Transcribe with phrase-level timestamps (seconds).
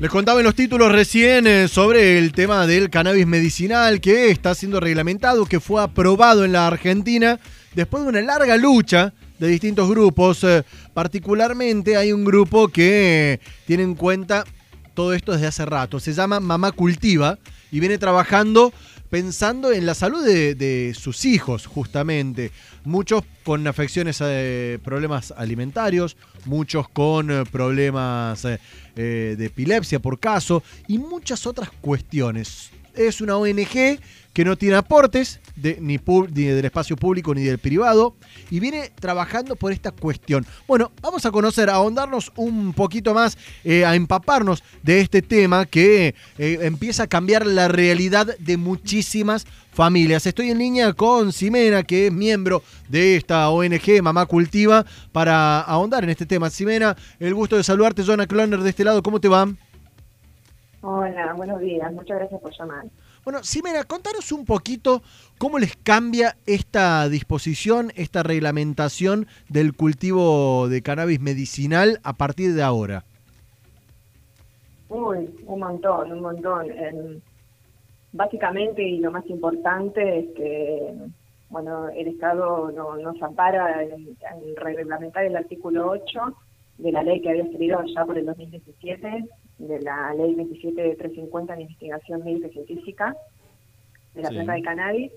[0.00, 4.54] Les contaba en los títulos recién eh, sobre el tema del cannabis medicinal que está
[4.54, 7.40] siendo reglamentado, que fue aprobado en la Argentina
[7.74, 10.44] después de una larga lucha de distintos grupos.
[10.44, 10.62] Eh,
[10.94, 14.44] particularmente hay un grupo que tiene en cuenta
[14.94, 15.98] todo esto desde hace rato.
[15.98, 17.36] Se llama Mamá Cultiva
[17.72, 18.72] y viene trabajando
[19.10, 22.50] pensando en la salud de, sus hijos, justamente.
[22.84, 28.58] Muchos con afecciones, eh, problemas alimentarios, muchos con eh, problemas eh,
[28.94, 32.70] de epilepsia por caso y muchas otras cuestiones.
[32.98, 34.00] Es una ONG
[34.32, 38.14] que no tiene aportes de, ni, del espacio público ni del privado
[38.50, 40.46] y viene trabajando por esta cuestión.
[40.66, 45.66] Bueno, vamos a conocer, a ahondarnos un poquito más, eh, a empaparnos de este tema
[45.66, 50.26] que eh, empieza a cambiar la realidad de muchísimas familias.
[50.26, 56.04] Estoy en línea con Simena, que es miembro de esta ONG Mamá Cultiva, para ahondar
[56.04, 56.50] en este tema.
[56.50, 59.48] Simena, el gusto de saludarte, Jonah Cloner de este lado, ¿cómo te va?
[60.80, 62.86] Hola, buenos días, muchas gracias por llamar.
[63.24, 65.02] Bueno, Simena, contanos un poquito
[65.36, 72.62] cómo les cambia esta disposición, esta reglamentación del cultivo de cannabis medicinal a partir de
[72.62, 73.04] ahora.
[74.88, 77.22] Uy, un montón, un montón.
[78.12, 80.94] básicamente, y lo más importante es que
[81.50, 84.16] bueno, el Estado no, nos ampara en,
[84.56, 86.20] reglamentar el artículo 8
[86.78, 89.24] de la ley que había salido ya por el 2017
[89.58, 93.16] de la ley 27350 de investigación médica científica
[94.14, 95.12] de la planta de cannabis,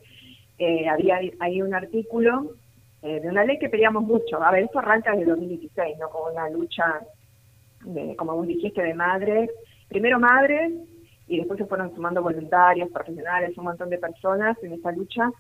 [0.57, 2.55] eh, había ahí un artículo
[3.01, 4.41] eh, de una ley que peleamos mucho.
[4.43, 6.09] A ver, esto arranca desde 2016, ¿no?
[6.09, 7.01] Como una lucha,
[7.83, 9.49] de, como vos dijiste, de madres,
[9.87, 10.73] primero madres,
[11.27, 15.31] y después se fueron sumando voluntarios, profesionales, un montón de personas en esta lucha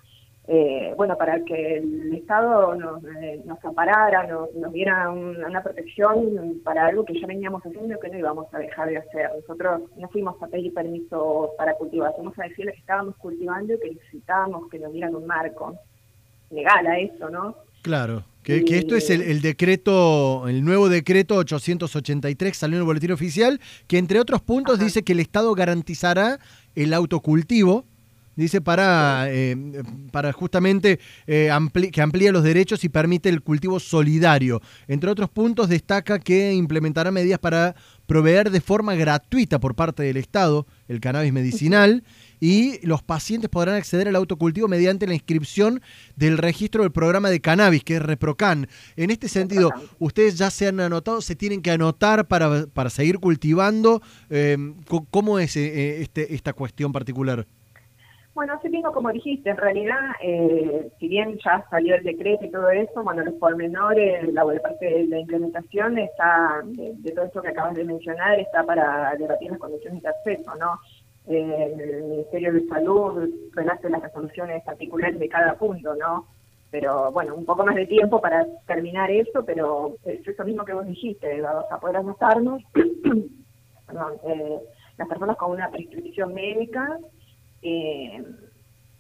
[0.47, 6.59] eh, bueno, para que el Estado nos, eh, nos amparara, nos, nos diera una protección
[6.63, 9.29] para algo que ya veníamos haciendo y que no íbamos a dejar de hacer.
[9.35, 13.79] Nosotros no fuimos a pedir permiso para cultivar, fuimos a decirles que estábamos cultivando y
[13.79, 15.77] que necesitábamos que nos dieran un marco
[16.49, 17.55] legal a eso, ¿no?
[17.83, 23.59] Claro, que, esto es el, decreto, el nuevo decreto 883 salió en el boletín oficial,
[23.87, 26.39] que entre otros puntos dice que el Estado garantizará
[26.75, 27.85] el autocultivo
[28.35, 29.55] Dice para, eh,
[30.11, 31.49] para justamente eh,
[31.91, 34.61] que amplíe los derechos y permite el cultivo solidario.
[34.87, 37.75] Entre otros puntos, destaca que implementará medidas para
[38.05, 42.03] proveer de forma gratuita por parte del Estado el cannabis medicinal
[42.39, 45.81] y los pacientes podrán acceder al autocultivo mediante la inscripción
[46.15, 48.67] del registro del programa de cannabis, que es ReproCan.
[48.95, 53.19] En este sentido, ustedes ya se han anotado, se tienen que anotar para, para seguir
[53.19, 54.01] cultivando.
[54.29, 54.57] Eh,
[55.11, 57.45] ¿Cómo es este, esta cuestión particular?
[58.33, 62.51] Bueno, así mismo como dijiste, en realidad, eh, si bien ya salió el decreto y
[62.51, 67.49] todo eso, bueno, los pormenores, la parte de la implementación está, de, todo esto que
[67.49, 70.79] acabas de mencionar, está para debatir las condiciones de acceso, ¿no?
[71.27, 76.25] Eh, el Ministerio de Salud relace las resoluciones particulares de cada punto, ¿no?
[76.71, 80.73] Pero bueno, un poco más de tiempo para terminar eso, pero es eso mismo que
[80.73, 82.63] vos dijiste, vamos a poder anotarnos,
[83.87, 84.59] perdón, eh,
[84.97, 86.97] las personas con una prescripción médica,
[87.61, 88.23] eh,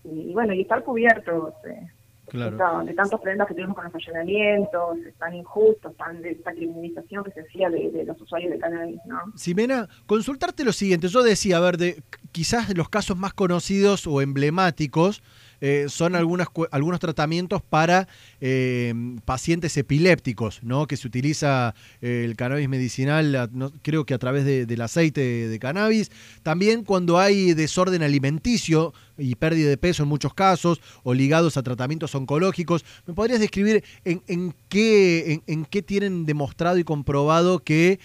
[0.03, 1.87] y bueno, y estar cubiertos eh,
[2.31, 7.31] de, tantos problemas que tenemos con los allanamientos, tan injustos, tan de esta criminalización que
[7.31, 9.19] se hacía de, los usuarios de cannabis, ¿no?
[9.35, 14.21] Simena, consultarte lo siguiente, yo decía, a ver, de quizás los casos más conocidos o
[14.21, 15.21] emblemáticos
[15.63, 18.07] eh, son algunas, algunos tratamientos para
[18.41, 18.93] eh,
[19.25, 20.87] pacientes epilépticos, ¿no?
[20.87, 23.47] que se utiliza eh, el cannabis medicinal,
[23.83, 26.09] creo que a través del aceite de, cannabis.
[26.41, 31.61] También cuando hay desorden alimenticio y pérdida de peso en muchos casos, o ligados a
[31.61, 32.83] tratamientos oncológicos.
[33.05, 37.99] ¿Me podrías describir en, qué, en, qué tienen demostrado y comprobado que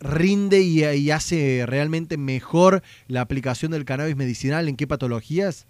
[0.00, 4.68] rinde y, hace realmente mejor la aplicación del cannabis medicinal?
[4.68, 5.66] ¿En qué patologías?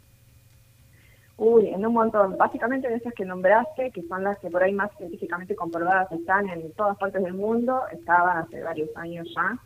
[1.41, 2.37] Uy, en un montón.
[2.37, 6.51] Básicamente de esas que nombraste, que son las que por ahí más científicamente comprobadas están
[6.51, 9.59] en todas partes del mundo, estaban hace varios años ya.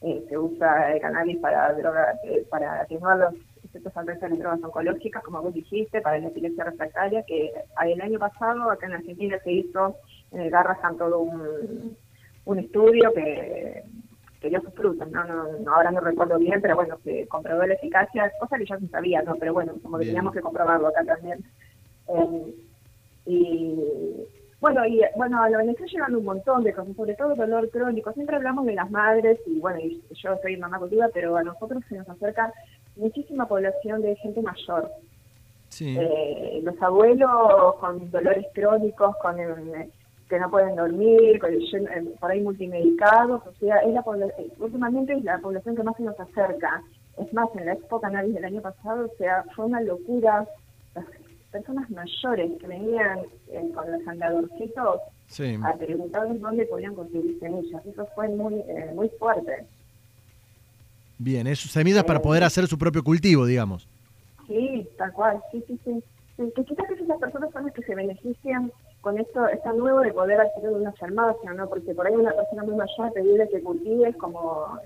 [0.00, 4.64] Eh, se usa el cannabis para drogas, eh, para atenuar los efectos adversos de drogas
[4.64, 7.52] oncológicas, como vos dijiste, para la epilepsia refractaria, que
[7.84, 9.96] el año pasado acá en Argentina se hizo
[10.32, 11.96] en el Garrahan todo un,
[12.44, 13.84] un estudio que
[14.42, 15.24] que dio sus frutos, ¿no?
[15.24, 18.88] No, ahora no recuerdo bien, pero bueno, se comprobó la eficacia, cosa que ya se
[18.88, 19.36] sabía, ¿no?
[19.36, 21.44] Pero bueno, como que teníamos que comprobarlo acá también.
[22.08, 22.54] Eh,
[23.24, 23.78] y
[24.60, 28.12] bueno, y bueno, a la ONG llegan un montón de cosas, sobre todo dolor crónico.
[28.12, 29.78] Siempre hablamos de las madres, y bueno,
[30.10, 32.52] yo soy mamá cultiva, pero a nosotros se nos acerca
[32.96, 34.90] muchísima población de gente mayor.
[35.68, 35.96] Sí.
[35.98, 39.38] Eh, los abuelos con dolores crónicos, con
[40.32, 41.38] que no pueden dormir,
[42.18, 44.02] por ahí multimedicados, o sea, es la
[44.60, 46.82] últimamente es la población que más se nos acerca.
[47.18, 50.48] Es más, en la Expo Cannabis del año pasado, o sea, fue una locura.
[50.94, 51.04] Las
[51.50, 53.18] personas mayores que venían
[53.50, 55.00] eh, con los andadorcitos
[55.64, 57.84] a preguntarles dónde podían conseguir semillas.
[57.84, 59.66] Eso fue muy, eh, muy fuerte.
[61.18, 63.86] Bien, es semillas para poder hacer su propio cultivo, digamos.
[64.46, 66.02] Sí, tal cual, sí, sí, sí.
[66.38, 70.40] Que quizás esas personas son las que se benefician con esto, está nuevo de poder
[70.40, 71.68] adquirir una farmacia, ¿no?
[71.68, 74.78] Porque por ahí una persona muy mayor pedirle que cultive como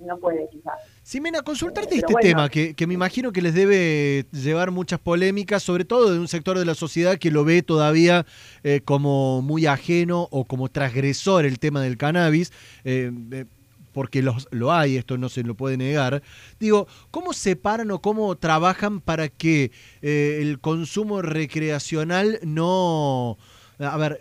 [0.00, 0.74] no puede quizás.
[1.02, 5.84] Simena, consultarte este tema que, que, me imagino que les debe llevar muchas polémicas, sobre
[5.84, 8.26] todo de un sector de la sociedad que lo ve todavía
[8.62, 12.52] eh, como muy ajeno o como transgresor el tema del cannabis.
[12.84, 13.44] Eh, eh,
[13.92, 16.22] porque los, lo hay, esto no se lo puede negar.
[16.60, 19.72] Digo, ¿cómo separan o cómo trabajan para que
[20.02, 23.38] el consumo recreacional no,
[23.80, 24.20] a ver,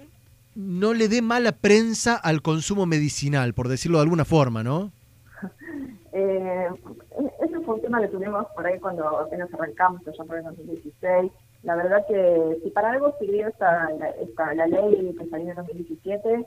[0.55, 4.91] no le dé mala prensa al consumo medicinal, por decirlo de alguna forma, ¿no?
[6.13, 6.69] Eh,
[7.41, 11.31] ese fue un tema que tuvimos por ahí cuando apenas arrancamos, allá por el 2016.
[11.61, 13.89] La verdad que si para algo sirvió esta,
[14.19, 16.45] esta, la ley que salió en el 2017,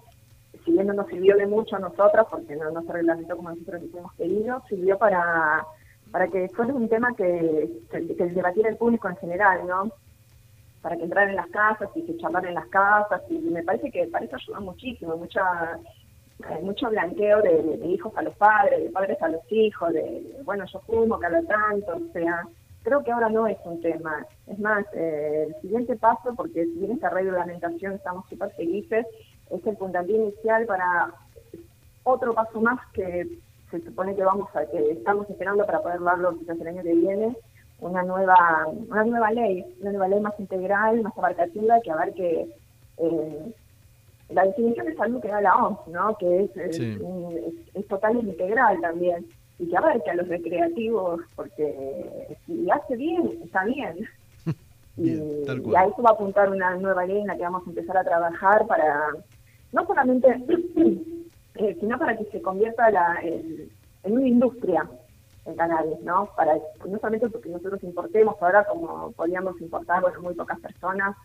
[0.64, 3.50] si bien no nos sirvió de mucho a nosotras, porque no, no se reglamentó como
[3.50, 5.64] nosotros hubiéramos querido, sirvió para,
[6.10, 9.92] para que fuera un tema que, que, que debatiera el público en general, ¿no?
[10.82, 13.90] Para que entraran en las casas y se charlar en las casas y me parece
[13.90, 15.78] que para eso ayuda muchísimo, mucha
[16.48, 20.64] eh, mucho blanqueo de, hijos a los padres, de padres a los hijos, de, bueno,
[20.72, 22.46] yo fumo cada tanto, o sea,
[22.82, 24.26] creo que ahora no es un tema.
[24.46, 29.06] Es más, eh, el siguiente paso, porque si bien esta reglamentación estamos súper felices,
[29.50, 31.12] es el puntapié inicial para
[32.04, 33.26] otro paso más que
[33.70, 36.94] se supone que vamos a, que estamos esperando para poder darlo quizás el año que
[36.94, 37.36] viene,
[37.80, 42.46] una nueva, una nueva ley, una nueva ley más integral, más abarcativa, que abarque
[42.98, 43.52] eh,
[44.30, 46.16] la definición de salud que da la OMS, ¿no?
[46.18, 49.26] que es, es, total e integral también,
[49.58, 54.06] y que abarque a los recreativos, porque si hace bien, está bien.
[54.96, 55.10] y,
[55.74, 58.04] a eso va a apuntar una nueva ley en la que vamos a empezar a
[58.04, 59.10] trabajar para,
[59.72, 60.28] no solamente,
[61.56, 64.88] eh, sino para que se convierta la, en una industria
[65.50, 66.30] el cannabis, ¿no?
[66.36, 71.16] Para, no solamente porque nosotros importemos ahora como podíamos importar, bueno, muy pocas personas,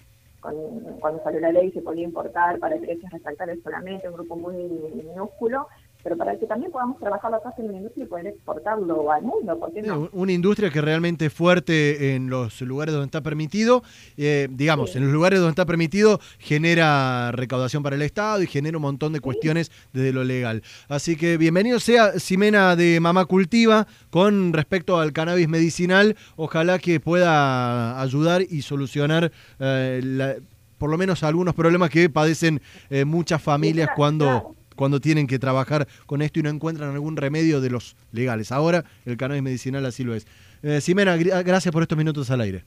[0.99, 5.67] cuando salió la ley se podía importar para precios refractarios solamente, un grupo muy minúsculo,
[6.05, 9.57] pero para que también podamos trabajar acá en una industria y poder exportarlo al mundo.
[9.57, 10.07] ¿por no?
[10.13, 13.81] Una industria que realmente es fuerte en los lugares donde está permitido,
[14.15, 18.77] eh, digamos, en los lugares donde está permitido genera recaudación para el Estado y genera
[18.77, 20.61] un montón de cuestiones desde lo legal.
[20.89, 26.15] Así que bienvenido sea Simena de Mamá Cultiva con respecto al cannabis medicinal.
[26.35, 30.39] Ojalá que pueda ayudar y solucionar eh,
[30.77, 32.61] por lo menos algunos problemas que padecen
[32.91, 37.61] eh, muchas familias cuando cuando tienen que trabajar con esto y no encuentran algún remedio
[37.61, 38.51] de los legales.
[38.51, 40.27] Ahora el cannabis medicinal así lo es.
[40.63, 42.63] Eh, Simena, gracias por estos minutos al aire.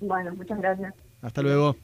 [0.00, 0.94] Bueno, muchas gracias.
[1.20, 1.76] Hasta luego.